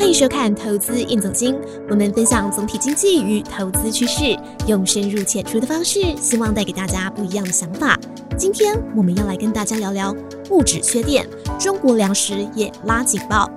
[0.00, 1.54] 欢迎收看《投资应总经》，
[1.90, 4.34] 我们分享总体经济与投资趋势，
[4.66, 7.98] 用深入浅出的方式，希望带给大家不一样的想法。
[8.38, 10.16] 今天我们要来跟大家聊聊
[10.48, 11.28] 不止缺电，
[11.58, 13.50] 中国粮食也拉警报。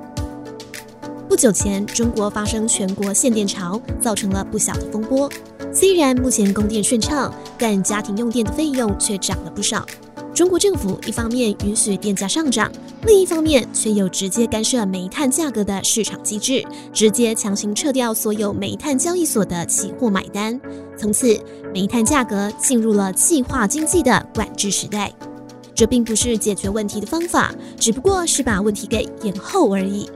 [1.29, 5.31] 不久前，中国发生全国限电潮，造成了不小的风波。
[5.73, 9.85] 虽然目前供电顺畅，但家庭用电的费用却涨了不少。
[10.33, 12.71] 中国政府一方面允许电价上涨，
[13.05, 20.59] 另一方面却有直接干涉煤炭价格的市场机制，直接强行撤掉所有煤炭交易所的期货买单。
[20.97, 21.39] 从此，
[21.71, 25.13] 煤炭价格进入了计划经济的管制时代。
[25.75, 30.09] 这并不是解决问题的方法，只不过是把问题给延后而已。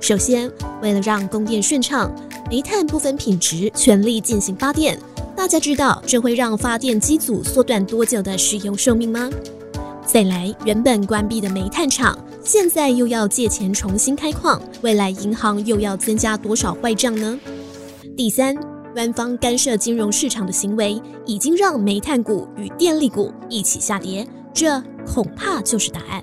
[0.00, 0.50] 首先，
[0.82, 2.14] 为了让供电顺畅，
[2.50, 4.98] 煤炭不分品质，全力进行发电。
[5.34, 9.30] 大家知道这会让发电机组缩短多久的使用寿命吗？
[10.12, 17.40] 再来，原本关闭的煤炭厂，现在又要借钱重新开矿，未来银行又要增加多少坏账呢？
[18.14, 18.54] 第三，
[18.92, 26.22] 官方干涉金融市场的行为，已经让煤炭股与电力股一起下跌，这恐怕就是答案。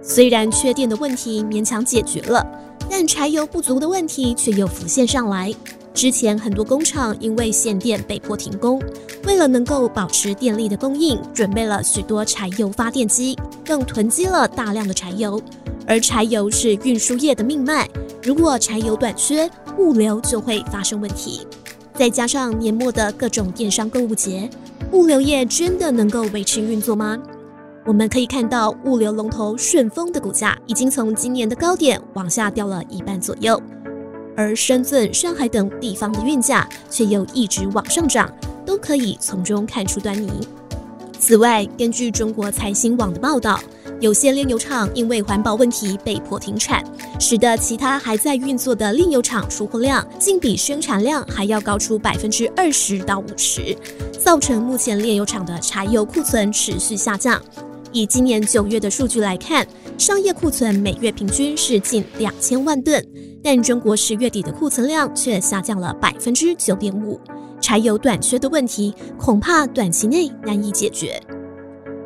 [0.00, 2.46] 虽然缺电的问题勉强解决了，
[2.88, 5.52] 但柴油不足的问题却又浮现上来。
[5.94, 8.82] 之前很多工厂因为限电被迫停工，
[9.24, 15.40] 为了能够保持电力的供应，准备了许多柴油发电机，更囤积了大量的柴油。
[15.86, 17.88] 而柴油是运输业的命脉，
[18.24, 21.46] 如果柴油短缺，物流就会发生问题。
[21.94, 24.50] 再加上年末的各种电商购物节，
[24.90, 27.16] 物流业真的能够维持运作吗？
[27.86, 33.60] 我们可以看到，物流龙头顺丰的股价已经从今年的高点往下掉了一半左右。
[34.36, 38.32] 而深圳、上海等地方的运价却又一直往上涨，
[38.66, 40.30] 都可以从中看出端倪。
[41.18, 43.58] 此外，根据中国财新网的报道，
[44.00, 46.84] 有些炼油厂因为环保问题被迫停产，
[47.18, 53.74] 使得其他还在运作的炼油厂出货量竟比生产量还要高出百分之二十到五十，
[54.22, 57.40] 造成目前炼油厂的柴油库存持续下降。
[57.94, 59.64] 以今年九月的数据来看，
[59.96, 63.02] 商业库存每月平均是近两千万吨。
[63.40, 67.20] 但中国十月底的库存量却下降了百分之九点五，
[67.60, 71.22] 柴油短缺的问题恐怕短期内难以解决。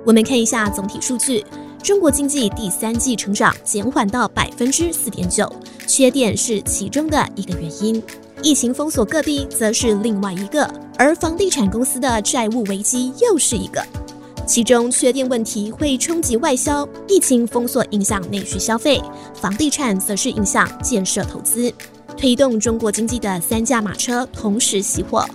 [0.04, 1.43] 我们看一下总体数据，
[1.82, 5.50] 中国经济第三季成长减缓到百分之四点九，
[5.87, 8.03] 缺电是其中的一个原因，
[8.43, 13.82] 疫情封锁各地则是另外一个，而房地产公司的债务危机又是一个。
[14.49, 18.99] 其中缺电问题会冲击外销，疫情封锁影响内需消费，
[19.35, 21.71] 房地产则是影响建设投资，
[22.17, 25.27] 推动中国经济的三驾马车同时熄火。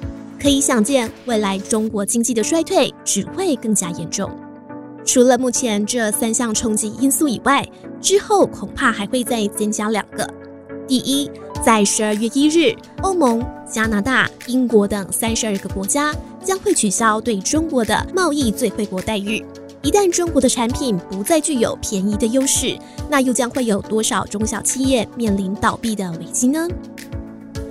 [0.42, 4.32] 可以想见，未来中国经济的衰退只会更加严重。
[5.06, 7.64] 除了目前这三项冲击因素以外，
[8.02, 10.28] 之后恐怕还会再增加两个。
[10.88, 11.30] 第一，
[11.64, 16.12] 在十二月一日，欧盟、加拿大、英国等三十二个国家
[16.44, 19.44] 将会取消对中国的贸易最惠国待遇。
[19.82, 22.78] 一旦中国的产品不再具有便宜的优势，
[23.10, 26.68] 那又将会有多少中小企业面临倒闭的危机呢？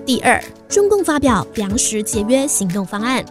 [0.04, 3.24] 第二，中共发表粮食节约行动方案，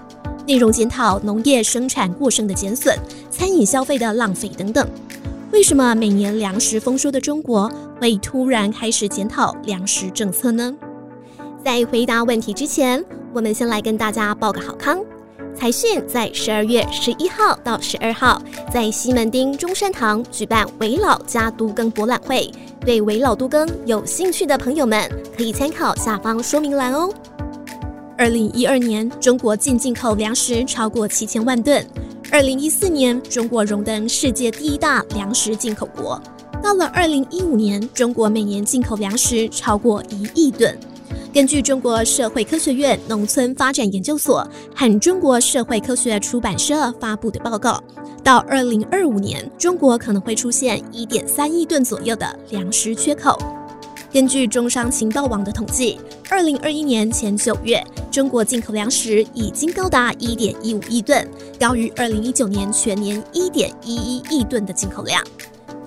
[0.47, 2.97] 内容检讨农业生产过剩的减损、
[3.29, 4.87] 餐饮消费的浪费等等。
[5.51, 7.69] 为什么每年粮食丰收的中国
[7.99, 10.73] 会突然开始检讨粮食政策呢？
[11.63, 14.97] 在回答问题之前，我们先来跟大家报个好康。
[15.61, 18.41] 台讯在十二月十一号到十二号
[18.73, 22.51] 在西门町中山堂举办危老加都更博览会，
[22.83, 25.07] 对危老都更有兴趣的朋友们
[25.37, 27.13] 可以参考下方说明栏哦。
[28.17, 31.85] 二零一二年，中国净进口粮食超过七千万吨。
[32.31, 36.19] 二零一四年，中国荣登世界第一大粮食进口国。
[36.63, 40.75] 到了二零一五年，中国每年进口粮食超过一亿吨。
[41.33, 47.81] 根据中国社会科学院农村发展研究所和中国社会科学出版社发布的报告，
[48.21, 53.39] 到二零二五年，中国可能会出现一点三亿吨左右的粮食缺口。
[54.11, 55.97] 根据中商情报网的统计，
[56.29, 57.81] 二零二一年前九月，
[58.11, 61.25] 中国进口粮食已经高达一点一五亿吨，
[61.57, 65.23] 高于二零一九年全年一点一一亿吨的进口量，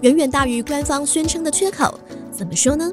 [0.00, 2.00] 远远大于官方宣称的缺口。
[2.32, 2.90] 怎么说呢？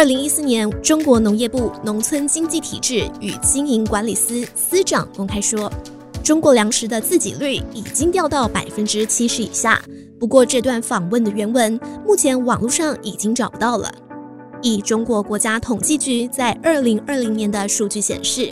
[0.00, 5.70] 二零一四年，中国农业部农村经济体制与经营管理司司长公开说，
[6.24, 9.78] 中国粮食的自给率已经掉到百分之七十以下。
[10.18, 13.92] 不过，这段访问的原文目前网络上已经找不到了。
[14.62, 18.50] 以中国国家统计局在二零二零年的数据显示，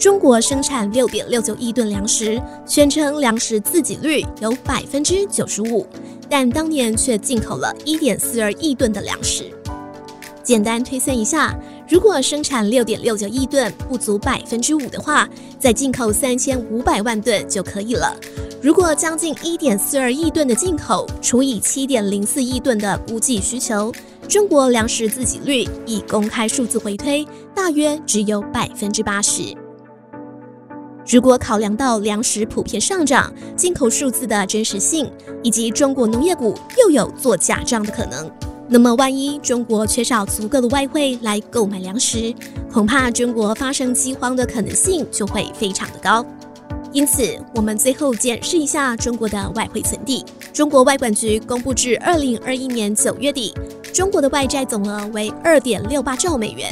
[0.00, 5.86] 中国生产六点六九亿吨粮食，宣称粮食自给率有百分之九十五，
[6.28, 9.44] 但当年却进口了一点四二亿吨的粮食。
[10.48, 11.54] 简单推算一下，
[11.86, 15.28] 如果生产六点六九亿吨不足百分之五的话，
[15.58, 18.16] 再进口三千五百万吨就可以了。
[18.62, 23.92] 如果将近一点四二亿吨的进口除以七点零四亿吨的估计需求，
[24.26, 29.54] 中国粮食自给率以公开数字回推，大约只有百分之八十。
[31.06, 35.12] 如果考量到粮食普遍上涨、进口数字的真实性，
[35.42, 38.30] 以及中国农业股又有做假账的可能。
[38.70, 42.34] 那么，万一中国缺少足够的外汇来购买粮食，
[42.70, 46.24] 恐怕中国发生饥荒的可能性就会非常的高。
[46.92, 47.22] 因此，
[47.54, 50.24] 我们最后检视一下中国的外汇存底。
[50.52, 53.54] 中国外管局公布至二零二一年九月底，
[53.92, 56.70] 中国的外债总额为二点六八兆美元。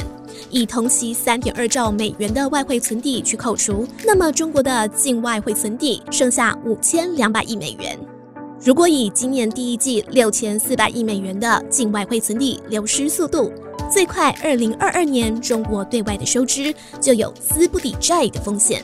[0.51, 7.97] 以同期三点二兆美元的外汇存底去扣除，那么中国的境外汇存底剩下五千两百亿美元。
[8.67, 13.49] 如果以今年第一季六千四百亿美元的境外汇存底流失速度，
[13.89, 18.83] 最快二零二二年中国对外的收支就有资不抵债的风险。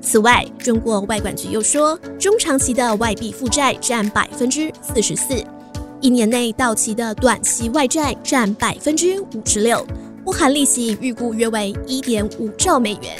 [0.00, 5.34] 此外，中国外管局又说，中长期的外币负债占百分之四十四，
[6.00, 9.86] 一年内到期的短期外债占百分之五十六，
[10.24, 13.18] 不含利息，预估约为一点五兆美元。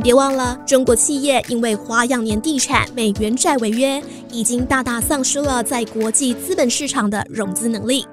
[0.00, 8.06] 别忘了，中国企业因为花样年地产美元债违约，已经大大丧失了在国际资本市场的融资能力。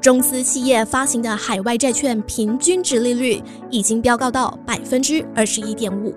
[0.00, 6.14] 中资企业发行的海外债券平均值利率已经飙高到百分之二十一点五。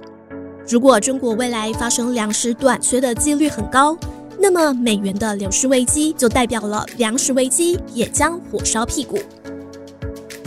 [0.65, 3.97] 如果中国未来发生粮食短缺的几率很高，
[4.39, 9.19] 那么美元的流失危机就代表了粮食危机也将火烧屁股。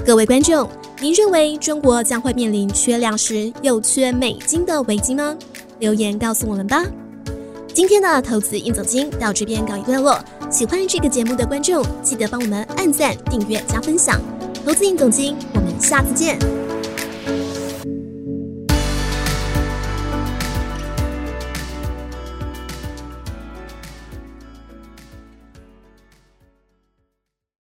[0.05, 0.67] 各位观众。
[0.99, 5.37] 您认为中国将会面临缺粮食又缺美金的危机吗？
[5.79, 6.83] 留言告诉我们吧。
[7.75, 10.19] 今天的投资应总经到这边告一段落。
[10.51, 14.19] 喜欢这个节目的观众，记得帮我们按赞、订阅、加分享。
[14.65, 16.39] 投资应总经，我们下次见。